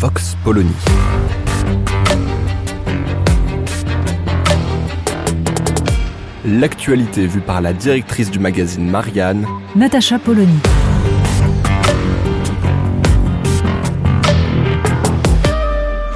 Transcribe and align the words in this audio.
Vox 0.00 0.36
Polony. 0.44 0.70
L'actualité 6.44 7.26
vue 7.26 7.40
par 7.40 7.60
la 7.60 7.72
directrice 7.72 8.30
du 8.30 8.38
magazine 8.38 8.88
Marianne, 8.88 9.44
Natacha 9.74 10.20
Polony. 10.20 10.60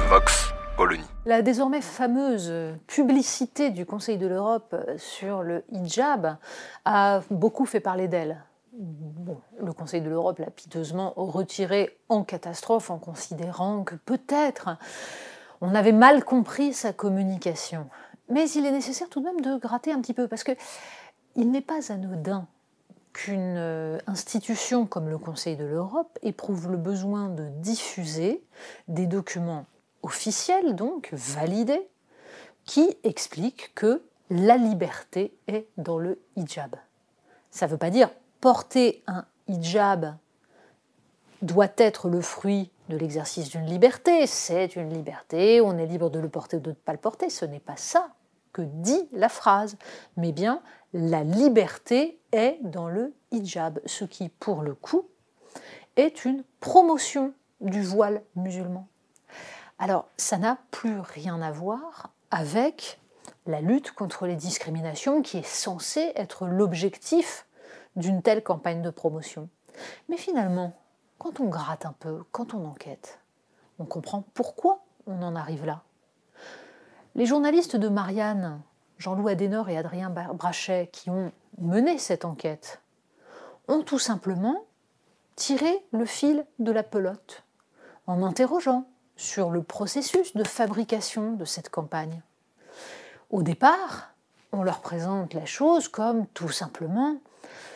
Vox 0.07 0.53
Polony. 0.77 1.03
La 1.25 1.41
désormais 1.41 1.81
fameuse 1.81 2.53
publicité 2.87 3.69
du 3.69 3.85
Conseil 3.85 4.17
de 4.17 4.27
l'Europe 4.27 4.77
sur 4.95 5.43
le 5.43 5.65
hijab 5.73 6.37
a 6.85 7.19
beaucoup 7.29 7.65
fait 7.65 7.81
parler 7.81 8.07
d'elle. 8.07 8.37
Le 9.59 9.71
Conseil 9.73 10.01
de 10.01 10.09
l'Europe 10.09 10.39
l'a 10.39 10.49
piteusement 10.49 11.13
retiré 11.15 11.97
en 12.09 12.23
catastrophe 12.23 12.89
en 12.89 12.97
considérant 12.97 13.83
que 13.83 13.95
peut-être 13.95 14.77
on 15.61 15.75
avait 15.75 15.91
mal 15.91 16.23
compris 16.23 16.73
sa 16.73 16.91
communication. 16.91 17.87
Mais 18.29 18.49
il 18.49 18.65
est 18.65 18.71
nécessaire 18.71 19.09
tout 19.09 19.19
de 19.19 19.25
même 19.25 19.41
de 19.41 19.57
gratter 19.57 19.91
un 19.91 20.01
petit 20.01 20.13
peu 20.13 20.27
parce 20.27 20.43
que 20.43 20.53
il 21.35 21.51
n'est 21.51 21.61
pas 21.61 21.91
anodin 21.91 22.47
qu'une 23.11 23.57
euh, 23.57 23.99
institution 24.07 24.85
comme 24.87 25.07
le 25.07 25.17
Conseil 25.17 25.55
de 25.55 25.65
l'Europe 25.65 26.17
éprouve 26.23 26.71
le 26.71 26.77
besoin 26.77 27.29
de 27.29 27.47
diffuser 27.59 28.43
des 28.87 29.05
documents 29.05 29.65
officiels, 30.01 30.75
donc 30.75 31.09
validés, 31.13 31.87
qui 32.65 32.97
expliquent 33.03 33.71
que 33.75 34.03
la 34.29 34.57
liberté 34.57 35.37
est 35.47 35.67
dans 35.77 35.99
le 35.99 36.19
hijab. 36.35 36.75
Ça 37.51 37.67
ne 37.67 37.71
veut 37.71 37.77
pas 37.77 37.91
dire 37.91 38.09
porter 38.43 39.01
un 39.07 39.23
hijab 39.47 40.17
doit 41.41 41.71
être 41.77 42.09
le 42.09 42.19
fruit 42.19 42.69
de 42.89 42.97
l'exercice 42.97 43.47
d'une 43.47 43.65
liberté. 43.65 44.27
C'est 44.27 44.75
une 44.75 44.89
liberté, 44.89 45.61
on 45.61 45.77
est 45.77 45.85
libre 45.85 46.09
de 46.09 46.19
le 46.19 46.27
porter 46.27 46.57
ou 46.57 46.59
de 46.59 46.71
ne 46.71 46.75
pas 46.75 46.91
le 46.91 46.97
porter. 46.97 47.29
Ce 47.29 47.45
n'est 47.45 47.61
pas 47.61 47.77
ça 47.77 48.09
que 48.51 48.61
dit 48.61 49.07
la 49.13 49.29
phrase, 49.29 49.77
mais 50.17 50.33
bien 50.33 50.61
la 50.91 51.23
liberté 51.23 52.19
est 52.33 52.57
dans 52.63 52.89
le 52.89 53.13
hijab, 53.31 53.79
ce 53.85 54.03
qui, 54.03 54.27
pour 54.27 54.61
le 54.61 54.75
coup, 54.75 55.07
est 55.95 56.25
une 56.25 56.43
promotion 56.59 57.31
du 57.61 57.81
voile 57.81 58.23
musulman. 58.35 58.89
Alors, 59.79 60.09
ça 60.17 60.37
n'a 60.37 60.57
plus 60.69 60.99
rien 60.99 61.41
à 61.41 61.53
voir 61.53 62.09
avec 62.29 62.99
la 63.45 63.61
lutte 63.61 63.93
contre 63.93 64.27
les 64.27 64.35
discriminations 64.35 65.21
qui 65.21 65.37
est 65.37 65.47
censée 65.47 66.11
être 66.17 66.45
l'objectif 66.45 67.45
d'une 67.95 68.21
telle 68.21 68.43
campagne 68.43 68.81
de 68.81 68.89
promotion. 68.89 69.49
Mais 70.09 70.17
finalement, 70.17 70.73
quand 71.17 71.39
on 71.39 71.45
gratte 71.45 71.85
un 71.85 71.95
peu, 71.99 72.23
quand 72.31 72.53
on 72.53 72.65
enquête, 72.65 73.19
on 73.79 73.85
comprend 73.85 74.23
pourquoi 74.33 74.83
on 75.07 75.21
en 75.21 75.35
arrive 75.35 75.65
là. 75.65 75.83
Les 77.15 77.25
journalistes 77.25 77.75
de 77.75 77.89
Marianne, 77.89 78.61
Jean-Loup 78.97 79.27
Adenor 79.27 79.69
et 79.69 79.77
Adrien 79.77 80.09
Brachet, 80.09 80.89
qui 80.91 81.09
ont 81.09 81.31
mené 81.59 81.97
cette 81.97 82.25
enquête, 82.25 82.81
ont 83.67 83.83
tout 83.83 83.99
simplement 83.99 84.65
tiré 85.35 85.85
le 85.91 86.05
fil 86.05 86.45
de 86.59 86.71
la 86.71 86.83
pelote 86.83 87.43
en 88.07 88.23
interrogeant 88.23 88.85
sur 89.15 89.51
le 89.51 89.63
processus 89.63 90.35
de 90.35 90.43
fabrication 90.43 91.33
de 91.33 91.45
cette 91.45 91.69
campagne. 91.69 92.21
Au 93.29 93.43
départ, 93.43 94.13
on 94.51 94.63
leur 94.63 94.81
présente 94.81 95.33
la 95.33 95.45
chose 95.45 95.87
comme 95.87 96.27
tout 96.27 96.49
simplement 96.49 97.17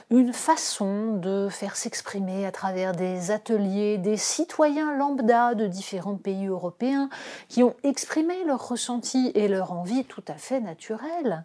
une 0.09 0.31
façon 0.31 1.17
de 1.17 1.49
faire 1.49 1.75
s'exprimer 1.75 2.45
à 2.45 2.51
travers 2.51 2.93
des 2.93 3.29
ateliers 3.31 3.97
des 3.97 4.15
citoyens 4.15 4.95
lambda 4.95 5.53
de 5.53 5.67
différents 5.67 6.15
pays 6.15 6.47
européens 6.47 7.09
qui 7.49 7.61
ont 7.61 7.75
exprimé 7.83 8.45
leur 8.45 8.69
ressenti 8.69 9.31
et 9.35 9.49
leur 9.49 9.73
envie 9.73 10.05
tout 10.05 10.23
à 10.29 10.35
fait 10.35 10.61
naturelle 10.61 11.43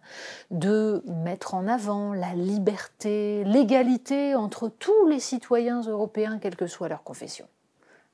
de 0.52 1.02
mettre 1.06 1.54
en 1.54 1.66
avant 1.66 2.14
la 2.14 2.34
liberté, 2.34 3.42
l'égalité 3.44 4.36
entre 4.36 4.68
tous 4.68 5.06
les 5.08 5.20
citoyens 5.20 5.80
européens, 5.80 6.38
quelle 6.38 6.56
que 6.56 6.68
soit 6.68 6.88
leur 6.88 7.02
confession. 7.02 7.48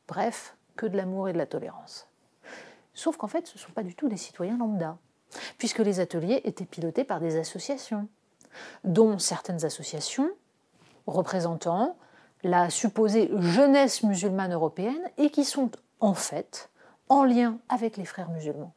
Bref, 0.06 0.56
que 0.76 0.86
de 0.86 0.96
l'amour 0.96 1.28
et 1.28 1.34
de 1.34 1.38
la 1.38 1.46
tolérance. 1.46 2.08
Sauf 2.94 3.18
qu'en 3.18 3.28
fait, 3.28 3.46
ce 3.46 3.58
ne 3.58 3.60
sont 3.60 3.72
pas 3.72 3.82
du 3.82 3.94
tout 3.94 4.08
des 4.08 4.16
citoyens 4.16 4.56
lambda, 4.56 4.96
puisque 5.58 5.80
les 5.80 6.00
ateliers 6.00 6.40
étaient 6.44 6.64
pilotés 6.64 7.04
par 7.04 7.20
des 7.20 7.36
associations 7.36 8.08
dont 8.84 9.18
certaines 9.18 9.64
associations 9.64 10.30
représentant 11.06 11.96
la 12.42 12.70
supposée 12.70 13.30
jeunesse 13.38 14.02
musulmane 14.02 14.52
européenne 14.52 15.10
et 15.16 15.30
qui 15.30 15.44
sont 15.44 15.70
en 16.00 16.14
fait 16.14 16.70
en 17.08 17.24
lien 17.24 17.58
avec 17.68 17.96
les 17.96 18.04
frères 18.04 18.30
musulmans. 18.30 18.74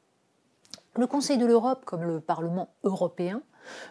Le 0.96 1.08
Conseil 1.08 1.38
de 1.38 1.46
l'Europe 1.46 1.86
comme 1.86 2.04
le 2.04 2.20
Parlement 2.20 2.70
européen 2.84 3.42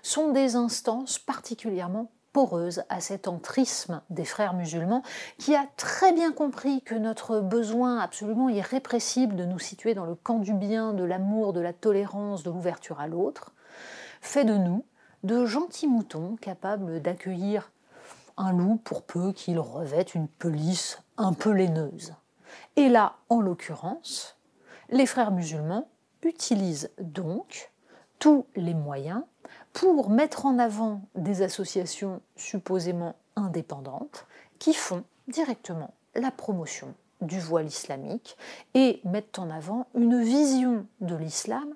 sont 0.02 0.32
des 0.32 0.56
instances 0.56 1.18
particulièrement 1.18 2.10
poreuses 2.32 2.82
à 2.88 3.00
cet 3.00 3.26
entrisme 3.26 4.02
des 4.10 4.24
frères 4.24 4.54
musulmans 4.54 5.02
qui 5.38 5.54
a 5.54 5.66
très 5.76 6.12
bien 6.12 6.32
compris 6.32 6.82
que 6.82 6.94
notre 6.94 7.40
besoin 7.40 7.98
absolument 7.98 8.48
irrépressible 8.48 9.36
de 9.36 9.44
nous 9.44 9.58
situer 9.58 9.94
dans 9.94 10.04
le 10.04 10.14
camp 10.14 10.38
du 10.38 10.52
bien, 10.52 10.92
de 10.92 11.04
l'amour, 11.04 11.52
de 11.52 11.60
la 11.60 11.72
tolérance, 11.72 12.42
de 12.42 12.50
l'ouverture 12.50 13.00
à 13.00 13.08
l'autre, 13.08 13.52
fait 14.20 14.44
de 14.44 14.54
nous 14.54 14.84
de 15.22 15.44
gentils 15.44 15.88
moutons 15.88 16.36
capables 16.36 17.00
d'accueillir 17.00 17.72
un 18.36 18.52
loup 18.52 18.76
pour 18.76 19.02
peu 19.02 19.32
qu'il 19.32 19.58
revête 19.58 20.14
une 20.14 20.28
pelisse 20.28 21.02
un 21.16 21.32
peu 21.32 21.50
laineuse. 21.50 22.14
Et 22.76 22.88
là, 22.88 23.16
en 23.28 23.40
l'occurrence, 23.40 24.38
les 24.88 25.06
frères 25.06 25.30
musulmans 25.30 25.88
utilisent 26.22 26.90
donc 26.98 27.70
tous 28.18 28.46
les 28.56 28.74
moyens 28.74 29.22
pour 29.72 30.10
mettre 30.10 30.46
en 30.46 30.58
avant 30.58 31.02
des 31.14 31.42
associations 31.42 32.20
supposément 32.36 33.16
indépendantes 33.36 34.26
qui 34.58 34.74
font 34.74 35.04
directement 35.28 35.94
la 36.14 36.30
promotion 36.30 36.94
du 37.20 37.38
voile 37.38 37.66
islamique 37.66 38.36
et 38.74 39.00
mettent 39.04 39.38
en 39.38 39.50
avant 39.50 39.86
une 39.94 40.22
vision 40.22 40.86
de 41.00 41.14
l'islam 41.14 41.74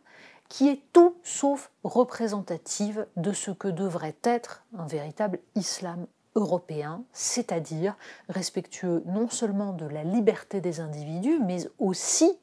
qui 0.49 0.69
est 0.69 0.83
tout 0.93 1.17
sauf 1.23 1.71
représentative 1.83 3.07
de 3.17 3.33
ce 3.33 3.51
que 3.51 3.69
devrait 3.69 4.17
être 4.23 4.65
un 4.77 4.87
véritable 4.87 5.41
islam 5.55 6.07
européen, 6.35 7.05
c'est-à-dire 7.13 7.97
respectueux 8.29 9.03
non 9.07 9.29
seulement 9.29 9.73
de 9.73 9.87
la 9.87 10.05
liberté 10.05 10.61
des 10.61 10.81
individus, 10.81 11.39
mais 11.41 11.69
aussi 11.79 12.39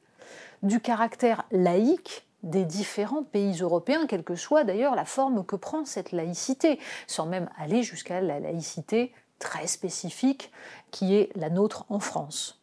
du 0.62 0.80
caractère 0.80 1.44
laïque 1.50 2.26
des 2.42 2.64
différents 2.64 3.22
pays 3.22 3.60
européens, 3.60 4.06
quelle 4.06 4.24
que 4.24 4.34
soit 4.34 4.64
d'ailleurs 4.64 4.94
la 4.94 5.04
forme 5.04 5.44
que 5.44 5.56
prend 5.56 5.84
cette 5.84 6.12
laïcité, 6.12 6.78
sans 7.06 7.26
même 7.26 7.48
aller 7.56 7.82
jusqu'à 7.82 8.20
la 8.20 8.40
laïcité 8.40 9.12
très 9.38 9.66
spécifique 9.66 10.52
qui 10.90 11.14
est 11.14 11.30
la 11.36 11.50
nôtre 11.50 11.84
en 11.88 12.00
France. 12.00 12.60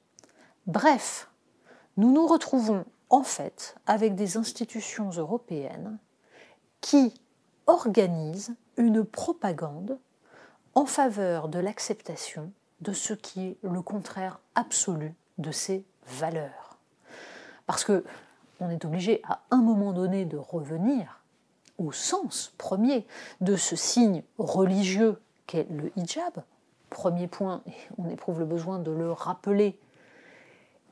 Bref, 0.68 1.30
nous 1.98 2.12
nous 2.12 2.28
retrouvons 2.28 2.86
en 3.10 3.24
fait 3.24 3.76
avec 3.86 4.16
des 4.16 4.38
institutions 4.38 5.10
européennes 5.10 5.98
qui 6.82 7.14
organisent 7.68 8.56
une 8.78 9.04
propagande 9.04 10.00
en 10.76 10.86
faveur 10.86 11.50
de 11.50 11.60
l'acceptation 11.60 12.52
de 12.82 12.94
ce 12.94 13.14
qui 13.14 13.48
est 13.48 13.58
le 13.64 13.82
contraire 13.82 14.40
absolu 14.56 15.14
de 15.38 15.52
ces 15.52 15.84
valeurs. 16.08 16.78
Parce 17.68 17.84
que 17.84 18.04
on 18.62 18.70
est 18.70 18.86
obligé 18.86 19.22
à 19.28 19.42
un 19.52 19.62
moment 19.62 19.94
donné 19.94 20.26
de 20.26 20.38
revenir 20.38 21.22
au 21.78 21.92
sens 21.92 22.54
premier 22.58 23.08
de 23.42 23.56
ce 23.56 23.76
signe 23.76 24.24
religieux 24.38 25.22
qu'est 25.48 25.68
le 25.70 25.92
hijab. 25.96 26.44
Premier 26.90 27.28
point, 27.28 27.62
et 27.68 27.74
on 27.98 28.10
éprouve 28.10 28.40
le 28.40 28.46
besoin 28.46 28.80
de 28.80 28.92
le 28.92 29.12
rappeler, 29.12 29.80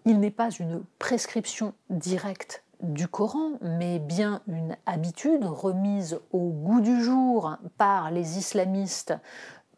il 0.07 0.21
n'est 0.21 0.31
pas 0.31 0.51
une 0.51 0.83
prescription 1.00 1.74
directe 1.89 2.63
du 2.81 3.09
Coran, 3.09 3.57
mais 3.62 4.00
bien 4.00 4.42
une 4.48 4.77
habitude 4.86 5.44
remise 5.44 6.19
au 6.31 6.50
goût 6.50 6.80
du 6.80 7.04
jour 7.04 7.57
par 7.77 8.09
les 8.09 8.38
islamistes 8.38 9.13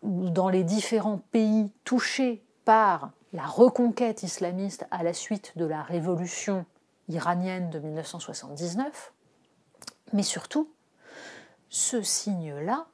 dans 0.03 0.49
les 0.49 0.63
différents 0.63 1.17
pays 1.31 1.71
touchés 1.83 2.43
par 2.63 3.11
la 3.33 3.45
reconquête 3.45 4.21
islamiste 4.21 4.85
à 4.91 5.01
la 5.01 5.13
suite 5.13 5.53
de 5.55 5.65
la 5.65 5.81
révolution 5.81 6.63
iranienne 7.07 7.71
de 7.71 7.79
1979, 7.79 9.13
mais 10.13 10.23
surtout, 10.23 10.69
ce 11.69 12.03
signe-là 12.03 12.85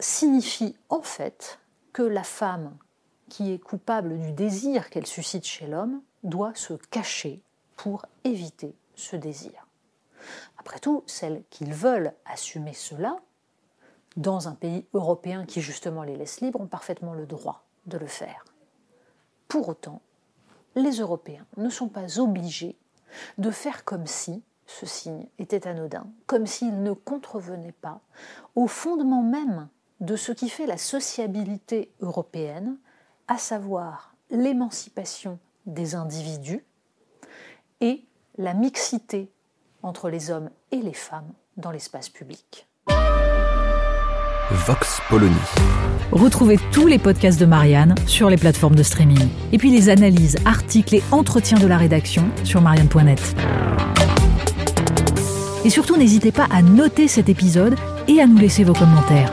signifie 0.00 0.76
en 0.88 1.02
fait 1.02 1.60
que 1.92 2.02
la 2.02 2.24
femme 2.24 2.76
qui 3.32 3.50
est 3.50 3.58
coupable 3.58 4.20
du 4.20 4.32
désir 4.32 4.90
qu'elle 4.90 5.06
suscite 5.06 5.46
chez 5.46 5.66
l'homme 5.66 6.02
doit 6.22 6.54
se 6.54 6.74
cacher 6.74 7.40
pour 7.76 8.04
éviter 8.24 8.76
ce 8.94 9.16
désir. 9.16 9.66
Après 10.58 10.78
tout, 10.78 11.02
celles 11.06 11.42
qui 11.48 11.64
veulent 11.64 12.12
assumer 12.26 12.74
cela, 12.74 13.16
dans 14.18 14.48
un 14.48 14.54
pays 14.54 14.84
européen 14.92 15.46
qui 15.46 15.62
justement 15.62 16.02
les 16.02 16.14
laisse 16.14 16.42
libres, 16.42 16.60
ont 16.60 16.66
parfaitement 16.66 17.14
le 17.14 17.24
droit 17.24 17.64
de 17.86 17.96
le 17.96 18.06
faire. 18.06 18.44
Pour 19.48 19.66
autant, 19.70 20.02
les 20.74 20.98
Européens 20.98 21.46
ne 21.56 21.70
sont 21.70 21.88
pas 21.88 22.20
obligés 22.20 22.76
de 23.38 23.50
faire 23.50 23.86
comme 23.86 24.06
si 24.06 24.42
ce 24.66 24.84
signe 24.84 25.26
était 25.38 25.66
anodin, 25.66 26.04
comme 26.26 26.46
s'il 26.46 26.82
ne 26.82 26.92
contrevenait 26.92 27.72
pas 27.72 28.02
au 28.56 28.66
fondement 28.66 29.22
même 29.22 29.70
de 30.00 30.16
ce 30.16 30.32
qui 30.32 30.50
fait 30.50 30.66
la 30.66 30.76
sociabilité 30.76 31.90
européenne, 32.00 32.76
à 33.28 33.38
savoir 33.38 34.14
l'émancipation 34.30 35.38
des 35.66 35.94
individus 35.94 36.64
et 37.80 38.04
la 38.38 38.54
mixité 38.54 39.30
entre 39.82 40.08
les 40.08 40.30
hommes 40.30 40.50
et 40.70 40.80
les 40.80 40.92
femmes 40.92 41.32
dans 41.56 41.70
l'espace 41.70 42.08
public. 42.08 42.66
Vox 44.50 45.00
Polony. 45.08 45.34
Retrouvez 46.12 46.58
tous 46.72 46.86
les 46.86 46.98
podcasts 46.98 47.40
de 47.40 47.46
Marianne 47.46 47.94
sur 48.06 48.28
les 48.28 48.36
plateformes 48.36 48.74
de 48.74 48.82
streaming. 48.82 49.28
Et 49.52 49.58
puis 49.58 49.70
les 49.70 49.88
analyses, 49.88 50.36
articles 50.44 50.94
et 50.94 51.02
entretiens 51.10 51.58
de 51.58 51.66
la 51.66 51.78
rédaction 51.78 52.24
sur 52.44 52.60
marianne.net. 52.60 53.34
Et 55.64 55.70
surtout, 55.70 55.96
n'hésitez 55.96 56.32
pas 56.32 56.48
à 56.50 56.60
noter 56.60 57.08
cet 57.08 57.28
épisode 57.28 57.76
et 58.08 58.20
à 58.20 58.26
nous 58.26 58.36
laisser 58.36 58.64
vos 58.64 58.74
commentaires. 58.74 59.32